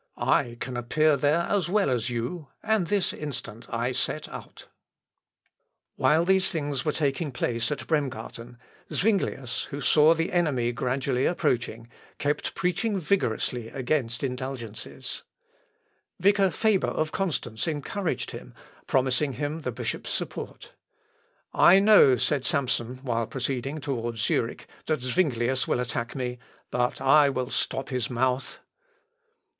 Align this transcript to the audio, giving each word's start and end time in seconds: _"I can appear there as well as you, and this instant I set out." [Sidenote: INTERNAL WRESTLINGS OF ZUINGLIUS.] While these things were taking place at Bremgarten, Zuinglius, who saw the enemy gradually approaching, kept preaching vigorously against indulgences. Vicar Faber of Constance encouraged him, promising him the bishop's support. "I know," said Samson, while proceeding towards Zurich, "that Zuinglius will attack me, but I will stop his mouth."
_"I 0.27 0.57
can 0.59 0.77
appear 0.77 1.15
there 1.15 1.41
as 1.41 1.69
well 1.69 1.87
as 1.87 2.09
you, 2.09 2.47
and 2.63 2.87
this 2.87 3.13
instant 3.13 3.67
I 3.69 3.91
set 3.91 4.27
out." 4.27 4.65
[Sidenote: 4.67 4.67
INTERNAL 4.87 5.05
WRESTLINGS 5.13 5.91
OF 5.93 6.01
ZUINGLIUS.] 6.01 6.17
While 6.17 6.25
these 6.25 6.51
things 6.81 6.85
were 6.85 7.05
taking 7.07 7.31
place 7.31 7.71
at 7.71 7.85
Bremgarten, 7.85 8.57
Zuinglius, 8.91 9.65
who 9.65 9.79
saw 9.79 10.15
the 10.15 10.31
enemy 10.31 10.71
gradually 10.71 11.27
approaching, 11.27 11.87
kept 12.17 12.55
preaching 12.55 12.97
vigorously 12.97 13.67
against 13.67 14.23
indulgences. 14.23 15.21
Vicar 16.19 16.49
Faber 16.49 16.87
of 16.87 17.11
Constance 17.11 17.67
encouraged 17.67 18.31
him, 18.31 18.55
promising 18.87 19.33
him 19.33 19.59
the 19.59 19.71
bishop's 19.71 20.09
support. 20.09 20.73
"I 21.53 21.77
know," 21.79 22.15
said 22.15 22.43
Samson, 22.43 22.95
while 23.03 23.27
proceeding 23.27 23.79
towards 23.79 24.19
Zurich, 24.21 24.65
"that 24.87 25.03
Zuinglius 25.03 25.67
will 25.67 25.79
attack 25.79 26.15
me, 26.15 26.39
but 26.71 26.99
I 26.99 27.29
will 27.29 27.51
stop 27.51 27.89
his 27.89 28.09
mouth." 28.09 28.57